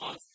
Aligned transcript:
response 0.00 0.27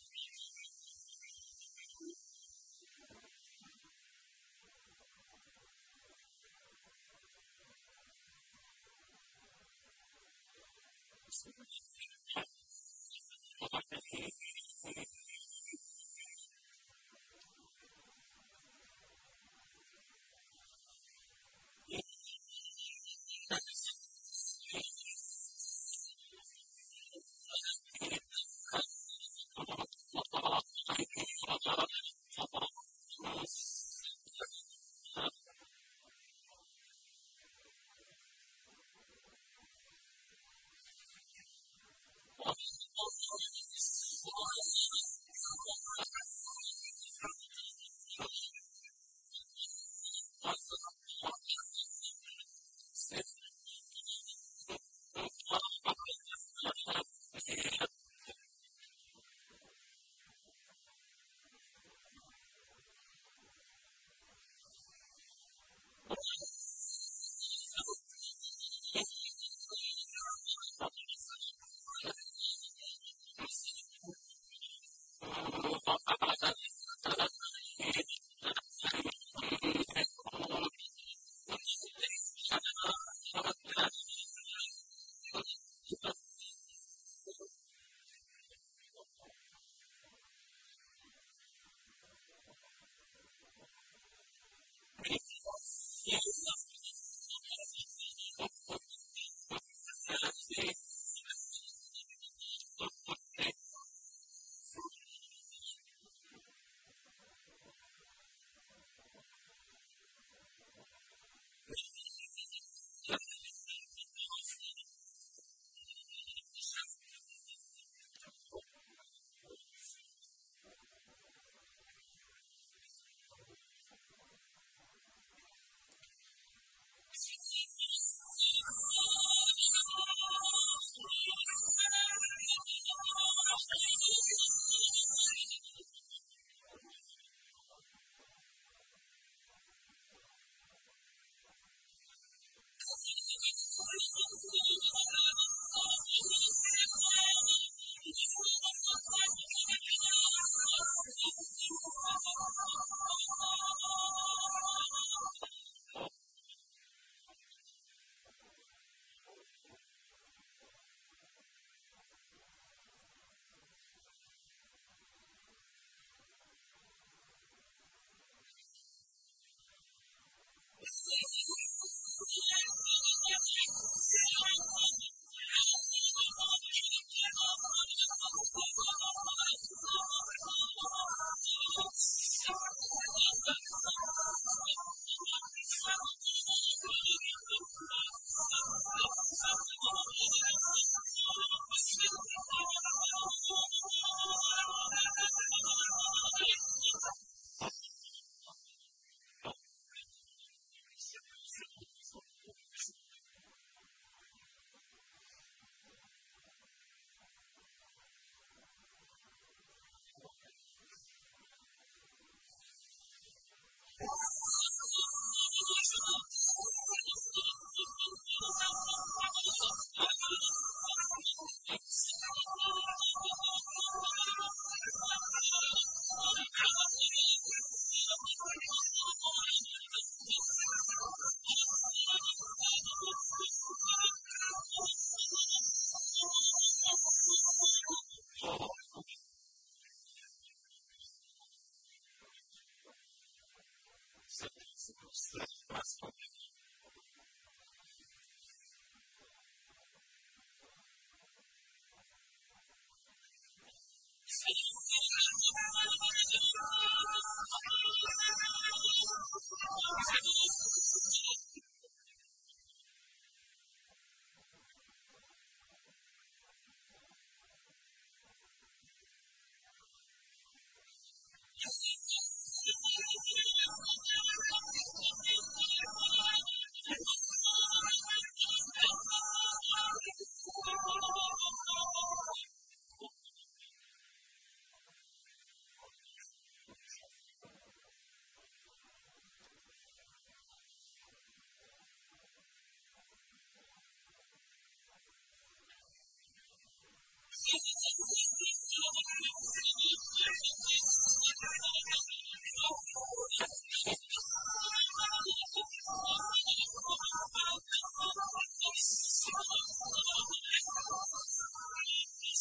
themselves 245.14 245.64
that 245.70 245.76
must 245.76 246.02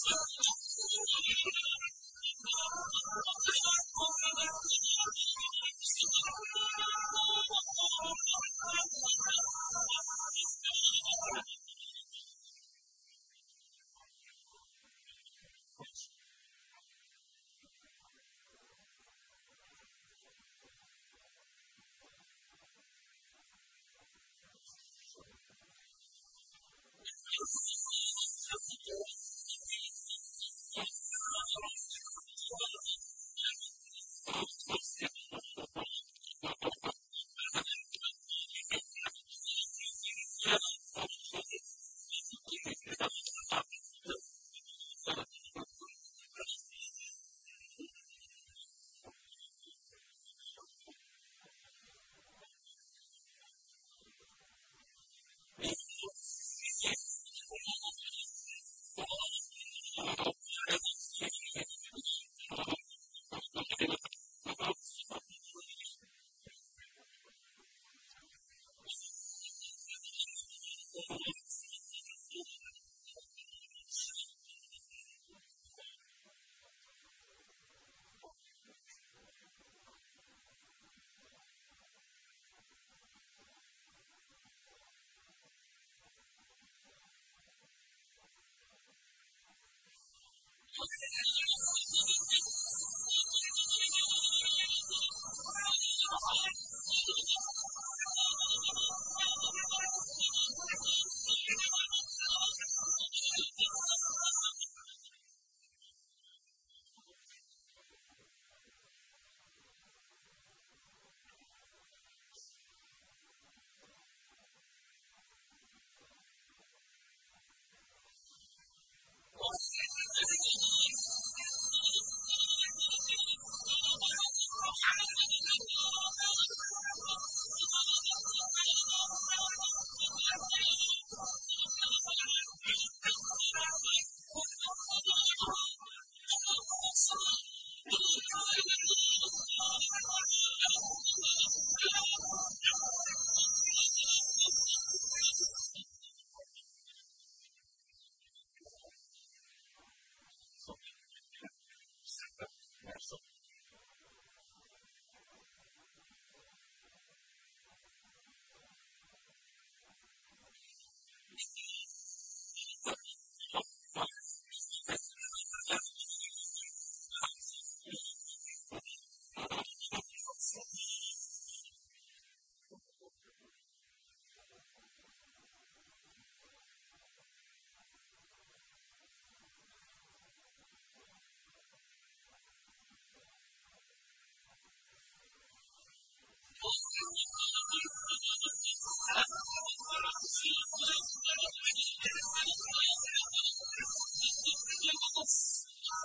Thank 0.04 0.16
you. 0.38 0.51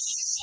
so 0.00 0.40